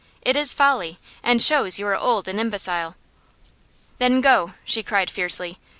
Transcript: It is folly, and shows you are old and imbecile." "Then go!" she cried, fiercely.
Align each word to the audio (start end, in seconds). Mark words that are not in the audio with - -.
It 0.23 0.35
is 0.35 0.51
folly, 0.51 0.97
and 1.21 1.39
shows 1.43 1.77
you 1.77 1.85
are 1.85 1.95
old 1.95 2.27
and 2.27 2.39
imbecile." 2.39 2.95
"Then 3.99 4.19
go!" 4.19 4.55
she 4.65 4.81
cried, 4.81 5.11
fiercely. 5.11 5.59